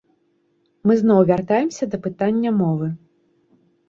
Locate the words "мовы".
2.63-2.87